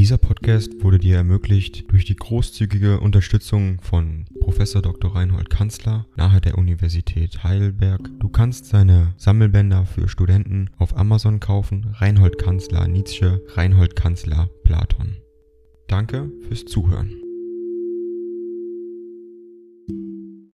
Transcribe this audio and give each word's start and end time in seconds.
Dieser 0.00 0.16
Podcast 0.16 0.82
wurde 0.82 0.98
dir 0.98 1.16
ermöglicht 1.16 1.92
durch 1.92 2.06
die 2.06 2.16
großzügige 2.16 3.00
Unterstützung 3.00 3.82
von 3.82 4.24
Professor 4.40 4.80
Dr. 4.80 5.14
Reinhold 5.14 5.50
Kanzler 5.50 6.06
nahe 6.16 6.40
der 6.40 6.56
Universität 6.56 7.44
Heidelberg. 7.44 8.08
Du 8.18 8.30
kannst 8.30 8.64
seine 8.64 9.12
Sammelbänder 9.18 9.84
für 9.84 10.08
Studenten 10.08 10.70
auf 10.78 10.96
Amazon 10.96 11.38
kaufen. 11.38 11.94
Reinhold 11.98 12.38
Kanzler 12.38 12.88
Nietzsche, 12.88 13.42
Reinhold 13.48 13.94
Kanzler 13.94 14.48
Platon. 14.64 15.18
Danke 15.86 16.32
fürs 16.48 16.64
Zuhören. 16.64 17.12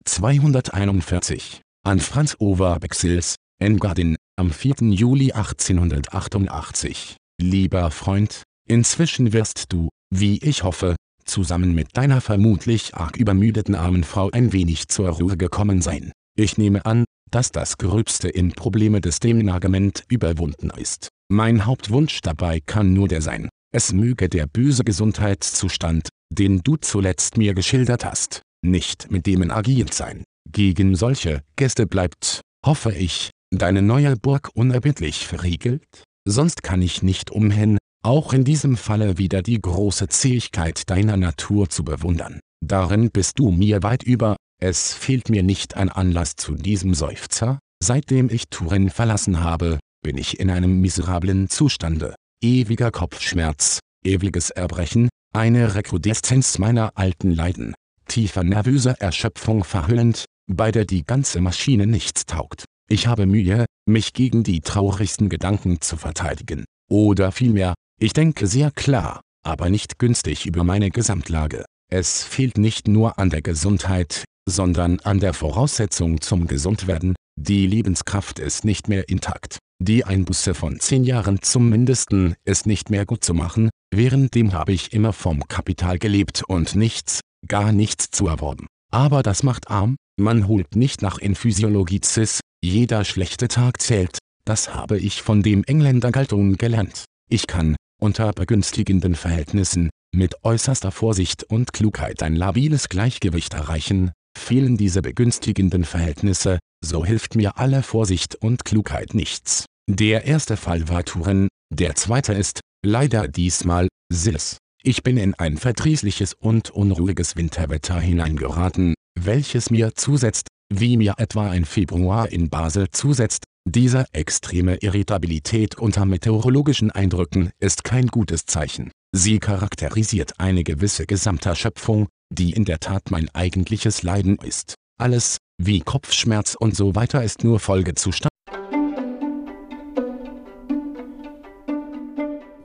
241 0.05 1.59
an 1.83 1.99
Franz 1.99 2.37
Over 2.39 2.79
Bexels, 2.79 3.35
Engadin, 3.59 4.15
am 4.37 4.51
4. 4.51 4.75
Juli 4.91 5.33
1888. 5.33 7.17
Lieber 7.41 7.91
Freund, 7.91 8.43
Inzwischen 8.67 9.33
wirst 9.33 9.71
du, 9.73 9.89
wie 10.13 10.37
ich 10.37 10.63
hoffe, 10.63 10.95
zusammen 11.25 11.73
mit 11.73 11.97
deiner 11.97 12.21
vermutlich 12.21 12.95
arg 12.95 13.17
übermüdeten 13.17 13.75
armen 13.75 14.03
Frau 14.03 14.29
ein 14.31 14.53
wenig 14.53 14.87
zur 14.87 15.09
Ruhe 15.09 15.37
gekommen 15.37 15.81
sein. 15.81 16.11
Ich 16.37 16.57
nehme 16.57 16.85
an, 16.85 17.05
dass 17.31 17.51
das 17.51 17.77
Gröbste 17.77 18.29
in 18.29 18.51
Probleme 18.51 19.01
des 19.01 19.19
Demnagement 19.19 20.03
überwunden 20.09 20.69
ist. 20.77 21.09
Mein 21.29 21.65
Hauptwunsch 21.65 22.21
dabei 22.21 22.59
kann 22.59 22.93
nur 22.93 23.07
der 23.07 23.21
sein, 23.21 23.49
es 23.73 23.91
möge 23.91 24.29
der 24.29 24.45
böse 24.45 24.83
Gesundheitszustand, 24.83 26.09
den 26.31 26.61
du 26.63 26.77
zuletzt 26.77 27.37
mir 27.37 27.53
geschildert 27.53 28.05
hast, 28.05 28.41
nicht 28.63 29.11
mit 29.11 29.25
dem 29.25 29.49
agiert 29.49 29.93
sein. 29.93 30.23
Gegen 30.51 30.95
solche 30.95 31.41
Gäste 31.55 31.87
bleibt, 31.87 32.41
hoffe 32.65 32.93
ich, 32.93 33.31
deine 33.51 33.81
neue 33.81 34.15
Burg 34.15 34.49
unerbittlich 34.53 35.25
verriegelt? 35.25 36.03
Sonst 36.25 36.63
kann 36.63 36.81
ich 36.81 37.01
nicht 37.01 37.31
umhin, 37.31 37.77
auch 38.03 38.33
in 38.33 38.43
diesem 38.43 38.77
Falle 38.77 39.17
wieder 39.17 39.41
die 39.41 39.59
große 39.59 40.09
Zähigkeit 40.09 40.89
deiner 40.89 41.17
Natur 41.17 41.69
zu 41.69 41.83
bewundern. 41.83 42.39
Darin 42.63 43.09
bist 43.11 43.39
du 43.39 43.49
mir 43.49 43.81
weit 43.81 44.03
über, 44.03 44.35
es 44.61 44.93
fehlt 44.93 45.29
mir 45.29 45.43
nicht 45.43 45.75
ein 45.75 45.89
Anlass 45.89 46.35
zu 46.35 46.55
diesem 46.55 46.93
Seufzer, 46.93 47.59
seitdem 47.81 48.29
ich 48.29 48.49
Turin 48.49 48.89
verlassen 48.89 49.41
habe, 49.41 49.79
bin 50.03 50.17
ich 50.17 50.39
in 50.39 50.49
einem 50.49 50.81
miserablen 50.81 51.49
Zustande, 51.49 52.15
ewiger 52.41 52.91
Kopfschmerz, 52.91 53.79
ewiges 54.05 54.49
Erbrechen, 54.49 55.09
eine 55.33 55.75
Rekrudeszenz 55.75 56.59
meiner 56.59 56.91
alten 56.95 57.31
Leiden, 57.31 57.73
tiefer 58.07 58.43
nervöser 58.43 58.99
Erschöpfung 58.99 59.63
verhüllend, 59.63 60.25
bei 60.51 60.71
der 60.71 60.85
die 60.85 61.05
ganze 61.05 61.41
Maschine 61.41 61.87
nichts 61.87 62.25
taugt. 62.25 62.65
Ich 62.89 63.07
habe 63.07 63.25
Mühe, 63.25 63.65
mich 63.85 64.13
gegen 64.13 64.43
die 64.43 64.61
traurigsten 64.61 65.29
Gedanken 65.29 65.79
zu 65.81 65.95
verteidigen. 65.95 66.65
Oder 66.89 67.31
vielmehr, 67.31 67.73
ich 67.99 68.13
denke 68.13 68.47
sehr 68.47 68.71
klar, 68.71 69.21
aber 69.43 69.69
nicht 69.69 69.99
günstig 69.99 70.45
über 70.45 70.63
meine 70.63 70.91
Gesamtlage. 70.91 71.65
Es 71.91 72.23
fehlt 72.23 72.57
nicht 72.57 72.87
nur 72.87 73.19
an 73.19 73.29
der 73.29 73.41
Gesundheit, 73.41 74.23
sondern 74.49 74.99
an 75.01 75.19
der 75.19 75.33
Voraussetzung 75.33 76.21
zum 76.21 76.47
Gesundwerden, 76.47 77.15
die 77.39 77.67
Lebenskraft 77.67 78.39
ist 78.39 78.65
nicht 78.65 78.87
mehr 78.87 79.09
intakt. 79.09 79.57
Die 79.81 80.05
Einbuße 80.05 80.53
von 80.53 80.79
zehn 80.79 81.03
Jahren 81.03 81.41
zum 81.41 81.69
Mindesten 81.69 82.35
ist 82.45 82.65
nicht 82.67 82.89
mehr 82.89 83.05
gut 83.05 83.23
zu 83.23 83.33
machen, 83.33 83.69
währenddem 83.93 84.53
habe 84.53 84.71
ich 84.71 84.93
immer 84.93 85.13
vom 85.13 85.47
Kapital 85.47 85.99
gelebt 85.99 86.43
und 86.47 86.75
nichts, 86.75 87.21
gar 87.47 87.71
nichts 87.71 88.09
zu 88.11 88.27
erworben. 88.27 88.67
Aber 88.91 89.23
das 89.23 89.43
macht 89.43 89.69
arm, 89.69 89.95
man 90.19 90.47
holt 90.47 90.75
nicht 90.75 91.01
nach 91.01 91.17
in 91.17 91.35
Physiologie 91.35 92.01
cis, 92.03 92.39
jeder 92.63 93.03
schlechte 93.03 93.47
Tag 93.47 93.81
zählt, 93.81 94.19
das 94.45 94.73
habe 94.73 94.97
ich 94.97 95.21
von 95.21 95.41
dem 95.41 95.63
Engländer 95.63 96.11
Galton 96.11 96.57
gelernt. 96.57 97.05
Ich 97.29 97.47
kann, 97.47 97.75
unter 98.03 98.33
begünstigenden 98.33 99.15
Verhältnissen, 99.15 99.89
mit 100.13 100.43
äußerster 100.43 100.91
Vorsicht 100.91 101.45
und 101.45 101.71
Klugheit 101.71 102.21
ein 102.21 102.35
labiles 102.35 102.89
Gleichgewicht 102.89 103.53
erreichen, 103.53 104.11
fehlen 104.37 104.75
diese 104.75 105.01
begünstigenden 105.01 105.85
Verhältnisse, 105.85 106.59
so 106.83 107.05
hilft 107.05 107.35
mir 107.35 107.57
alle 107.57 107.81
Vorsicht 107.81 108.35
und 108.35 108.65
Klugheit 108.65 109.13
nichts. 109.13 109.65
Der 109.89 110.25
erste 110.25 110.57
Fall 110.57 110.89
war 110.89 111.05
Turen, 111.05 111.47
der 111.73 111.95
zweite 111.95 112.33
ist, 112.33 112.59
leider 112.85 113.29
diesmal, 113.29 113.87
Sis. 114.11 114.57
Ich 114.83 115.01
bin 115.03 115.15
in 115.15 115.33
ein 115.35 115.55
verdrießliches 115.55 116.33
und 116.33 116.71
unruhiges 116.71 117.37
Winterwetter 117.37 118.01
hineingeraten, 118.01 118.95
welches 119.17 119.69
mir 119.69 119.95
zusetzt, 119.95 120.47
wie 120.69 120.97
mir 120.97 121.13
etwa 121.19 121.49
ein 121.49 121.63
Februar 121.63 122.29
in 122.29 122.49
Basel 122.49 122.89
zusetzt, 122.91 123.45
diese 123.65 124.05
extreme 124.11 124.75
Irritabilität 124.75 125.77
unter 125.77 126.05
meteorologischen 126.05 126.91
Eindrücken 126.91 127.51
ist 127.59 127.85
kein 127.85 128.07
gutes 128.07 128.45
Zeichen. 128.45 128.91
Sie 129.13 129.39
charakterisiert 129.39 130.33
eine 130.37 130.65
gewisse 130.65 131.05
Gesamterschöpfung, 131.05 132.07
die 132.29 132.51
in 132.51 132.65
der 132.65 132.81
Tat 132.81 133.09
mein 133.09 133.29
eigentliches 133.33 134.03
Leiden 134.03 134.37
ist. 134.37 134.75
Alles, 134.99 135.37
wie 135.57 135.79
Kopfschmerz 135.79 136.55
und 136.55 136.75
so 136.75 136.95
weiter 136.95 137.23
ist 137.23 137.45
nur 137.45 137.61
Folgezustand. 137.61 138.29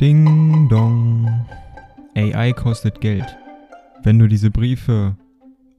Ding 0.00 0.68
dong. 0.68 1.46
AI 2.16 2.52
kostet 2.54 3.00
Geld. 3.00 3.36
Wenn 4.02 4.18
du 4.18 4.26
diese 4.26 4.50
Briefe 4.50 5.16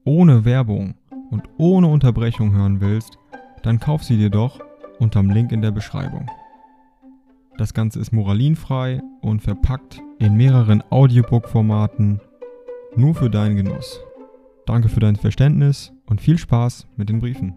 ohne 0.04 0.46
Werbung 0.46 0.94
und 1.30 1.42
ohne 1.58 1.88
Unterbrechung 1.88 2.52
hören 2.52 2.80
willst, 2.80 3.18
dann 3.62 3.80
kauf 3.80 4.02
sie 4.02 4.16
dir 4.16 4.30
doch 4.30 4.60
unterm 5.00 5.30
Link 5.30 5.50
in 5.52 5.62
der 5.62 5.70
Beschreibung. 5.70 6.30
Das 7.58 7.74
Ganze 7.74 7.98
ist 8.00 8.12
moralinfrei 8.12 9.02
und 9.20 9.40
verpackt 9.40 10.00
in 10.18 10.36
mehreren 10.36 10.82
Audiobook-Formaten 10.90 12.20
nur 12.96 13.14
für 13.14 13.30
deinen 13.30 13.56
Genuss. 13.56 14.00
Danke 14.66 14.88
für 14.88 15.00
dein 15.00 15.16
Verständnis 15.16 15.92
und 16.06 16.20
viel 16.20 16.38
Spaß 16.38 16.86
mit 16.96 17.08
den 17.08 17.20
Briefen. 17.20 17.54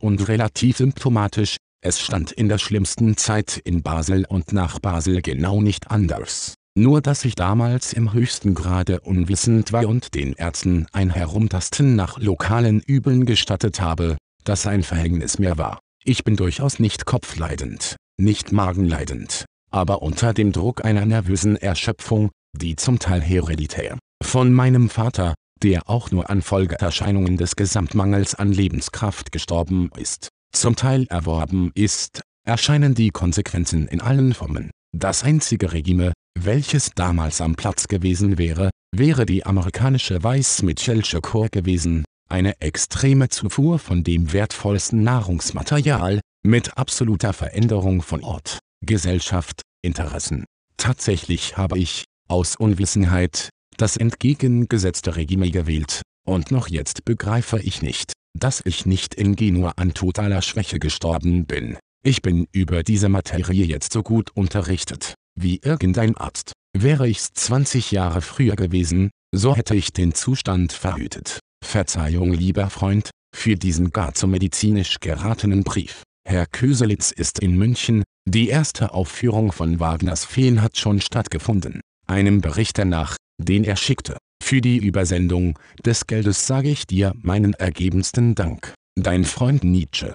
Und 0.00 0.28
relativ 0.28 0.78
symptomatisch, 0.78 1.56
es 1.80 2.00
stand 2.00 2.32
in 2.32 2.48
der 2.48 2.58
schlimmsten 2.58 3.16
Zeit 3.16 3.60
in 3.64 3.82
Basel 3.82 4.24
und 4.28 4.52
nach 4.52 4.80
Basel 4.80 5.22
genau 5.22 5.62
nicht 5.62 5.90
anders. 5.90 6.57
Nur 6.78 7.00
dass 7.00 7.24
ich 7.24 7.34
damals 7.34 7.92
im 7.92 8.12
höchsten 8.12 8.54
Grade 8.54 9.00
unwissend 9.00 9.72
war 9.72 9.88
und 9.88 10.14
den 10.14 10.34
Ärzten 10.34 10.86
ein 10.92 11.10
Herumtasten 11.10 11.96
nach 11.96 12.20
lokalen 12.20 12.78
Übeln 12.78 13.26
gestattet 13.26 13.80
habe, 13.80 14.16
das 14.44 14.64
ein 14.64 14.84
Verhängnis 14.84 15.40
mehr 15.40 15.58
war. 15.58 15.80
Ich 16.04 16.22
bin 16.22 16.36
durchaus 16.36 16.78
nicht 16.78 17.04
kopfleidend, 17.04 17.96
nicht 18.16 18.52
magenleidend, 18.52 19.44
aber 19.72 20.02
unter 20.02 20.32
dem 20.32 20.52
Druck 20.52 20.84
einer 20.84 21.04
nervösen 21.04 21.56
Erschöpfung, 21.56 22.30
die 22.56 22.76
zum 22.76 23.00
Teil 23.00 23.22
hereditär, 23.22 23.98
von 24.22 24.52
meinem 24.52 24.88
Vater, 24.88 25.34
der 25.60 25.90
auch 25.90 26.12
nur 26.12 26.30
an 26.30 26.42
Folgeerscheinungen 26.42 27.36
des 27.36 27.56
Gesamtmangels 27.56 28.36
an 28.36 28.52
Lebenskraft 28.52 29.32
gestorben 29.32 29.90
ist, 29.96 30.28
zum 30.52 30.76
Teil 30.76 31.08
erworben 31.10 31.72
ist, 31.74 32.20
erscheinen 32.46 32.94
die 32.94 33.10
Konsequenzen 33.10 33.88
in 33.88 34.00
allen 34.00 34.32
Formen. 34.32 34.70
Das 34.96 35.22
einzige 35.22 35.72
Regime, 35.72 36.12
welches 36.38 36.90
damals 36.94 37.40
am 37.40 37.56
Platz 37.56 37.88
gewesen 37.88 38.38
wäre, 38.38 38.70
wäre 38.94 39.26
die 39.26 39.44
amerikanische 39.44 40.22
Weiß-Mitchellsche 40.22 41.20
Korps 41.20 41.50
gewesen, 41.50 42.04
eine 42.28 42.60
extreme 42.60 43.28
Zufuhr 43.28 43.78
von 43.78 44.02
dem 44.02 44.32
wertvollsten 44.32 45.02
Nahrungsmaterial, 45.02 46.20
mit 46.44 46.78
absoluter 46.78 47.32
Veränderung 47.32 48.00
von 48.00 48.22
Ort, 48.22 48.58
Gesellschaft, 48.84 49.62
Interessen. 49.82 50.44
Tatsächlich 50.76 51.56
habe 51.56 51.78
ich, 51.78 52.04
aus 52.28 52.56
Unwissenheit, 52.56 53.50
das 53.76 53.96
entgegengesetzte 53.96 55.16
Regime 55.16 55.50
gewählt, 55.50 56.02
und 56.26 56.50
noch 56.50 56.68
jetzt 56.68 57.04
begreife 57.04 57.58
ich 57.60 57.82
nicht, 57.82 58.12
dass 58.38 58.62
ich 58.64 58.86
nicht 58.86 59.14
in 59.14 59.36
Genua 59.36 59.72
an 59.76 59.94
totaler 59.94 60.42
Schwäche 60.42 60.78
gestorben 60.78 61.46
bin. 61.46 61.76
Ich 62.04 62.22
bin 62.22 62.46
über 62.52 62.84
diese 62.84 63.08
Materie 63.08 63.64
jetzt 63.64 63.92
so 63.92 64.02
gut 64.02 64.30
unterrichtet, 64.34 65.14
wie 65.34 65.60
irgendein 65.62 66.16
Arzt. 66.16 66.52
Wäre 66.76 67.08
ich's 67.08 67.32
20 67.32 67.90
Jahre 67.90 68.22
früher 68.22 68.54
gewesen, 68.54 69.10
so 69.34 69.56
hätte 69.56 69.74
ich 69.74 69.92
den 69.92 70.14
Zustand 70.14 70.72
verhütet. 70.72 71.40
Verzeihung 71.64 72.32
lieber 72.32 72.70
Freund, 72.70 73.10
für 73.34 73.56
diesen 73.56 73.90
gar 73.90 74.14
zu 74.14 74.28
medizinisch 74.28 75.00
geratenen 75.00 75.64
Brief. 75.64 76.02
Herr 76.26 76.46
Köselitz 76.46 77.10
ist 77.10 77.40
in 77.40 77.56
München, 77.56 78.04
die 78.28 78.48
erste 78.48 78.92
Aufführung 78.94 79.50
von 79.50 79.80
Wagners 79.80 80.24
Feen 80.24 80.62
hat 80.62 80.78
schon 80.78 81.00
stattgefunden. 81.00 81.80
Einem 82.06 82.40
Berichter 82.40 82.84
nach, 82.84 83.16
den 83.42 83.64
er 83.64 83.76
schickte. 83.76 84.18
Für 84.42 84.60
die 84.60 84.78
Übersendung 84.78 85.58
des 85.84 86.06
Geldes 86.06 86.46
sage 86.46 86.70
ich 86.70 86.86
dir 86.86 87.12
meinen 87.16 87.54
ergebensten 87.54 88.34
Dank. 88.34 88.72
Dein 88.94 89.24
Freund 89.24 89.64
Nietzsche 89.64 90.14